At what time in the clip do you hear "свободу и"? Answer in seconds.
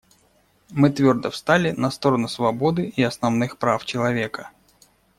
2.27-3.03